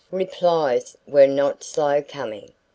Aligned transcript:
Replies 0.09 0.97
were 1.07 1.27
not 1.27 1.63
slow 1.63 2.01
coming. 2.01 2.53